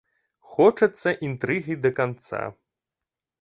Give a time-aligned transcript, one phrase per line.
[0.53, 2.41] Хочацца інтрыгі да канца.